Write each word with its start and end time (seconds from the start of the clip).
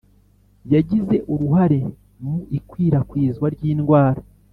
yagize 0.73 1.15
uruhare 1.33 1.79
mu 2.21 2.35
ikwirakwizwa 2.57 3.45
ry 3.55 3.61
indwara 3.71 4.21